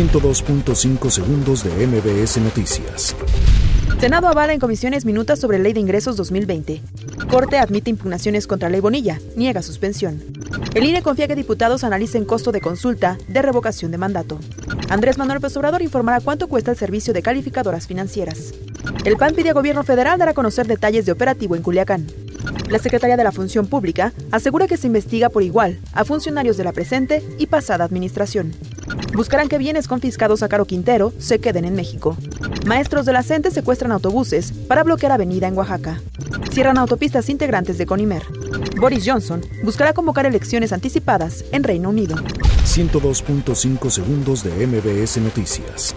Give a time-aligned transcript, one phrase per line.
[0.00, 3.14] 102.5 segundos de MBS Noticias.
[3.98, 6.80] Senado avala en comisiones minutas sobre ley de ingresos 2020.
[7.28, 10.22] Corte admite impugnaciones contra ley Bonilla, niega suspensión.
[10.74, 14.38] El INE confía que diputados analicen costo de consulta de revocación de mandato.
[14.88, 18.54] Andrés Manuel López Obrador informará cuánto cuesta el servicio de calificadoras financieras.
[19.04, 22.06] El PAN pide a gobierno federal dar a conocer detalles de operativo en Culiacán.
[22.70, 26.64] La Secretaría de la Función Pública asegura que se investiga por igual a funcionarios de
[26.64, 28.54] la presente y pasada administración.
[29.14, 32.16] Buscarán que bienes confiscados a Caro Quintero se queden en México.
[32.66, 36.00] Maestros de la CENTE secuestran autobuses para bloquear avenida en Oaxaca.
[36.50, 38.22] Cierran autopistas integrantes de Conimer.
[38.80, 42.16] Boris Johnson buscará convocar elecciones anticipadas en Reino Unido.
[42.64, 45.94] 102.5 segundos de MBS Noticias.